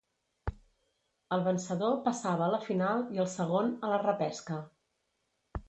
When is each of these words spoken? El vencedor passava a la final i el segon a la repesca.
El 1.35 1.43
vencedor 1.47 1.93
passava 2.09 2.43
a 2.47 2.49
la 2.55 2.61
final 2.65 3.05
i 3.19 3.23
el 3.25 3.29
segon 3.37 3.73
a 3.89 3.95
la 3.95 4.03
repesca. 4.09 4.61